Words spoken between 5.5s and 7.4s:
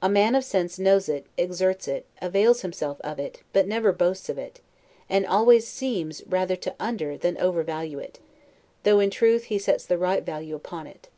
SEEMS rather to under than